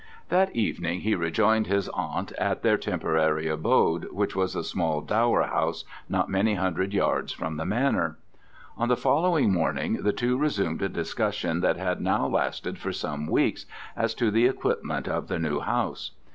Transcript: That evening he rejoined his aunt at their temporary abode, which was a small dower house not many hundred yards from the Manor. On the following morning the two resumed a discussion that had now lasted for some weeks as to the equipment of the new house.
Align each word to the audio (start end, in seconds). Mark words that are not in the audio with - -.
That 0.29 0.55
evening 0.55 1.01
he 1.01 1.13
rejoined 1.13 1.67
his 1.67 1.87
aunt 1.89 2.31
at 2.39 2.63
their 2.63 2.75
temporary 2.75 3.47
abode, 3.47 4.07
which 4.11 4.35
was 4.35 4.55
a 4.55 4.63
small 4.63 5.01
dower 5.01 5.43
house 5.43 5.85
not 6.09 6.27
many 6.27 6.55
hundred 6.55 6.91
yards 6.91 7.31
from 7.31 7.57
the 7.57 7.67
Manor. 7.67 8.17
On 8.75 8.89
the 8.89 8.97
following 8.97 9.53
morning 9.53 10.01
the 10.01 10.11
two 10.11 10.39
resumed 10.39 10.81
a 10.81 10.89
discussion 10.89 11.59
that 11.59 11.77
had 11.77 12.01
now 12.01 12.25
lasted 12.25 12.79
for 12.79 12.91
some 12.91 13.27
weeks 13.27 13.67
as 13.95 14.15
to 14.15 14.31
the 14.31 14.47
equipment 14.47 15.07
of 15.07 15.27
the 15.27 15.37
new 15.37 15.59
house. 15.59 16.09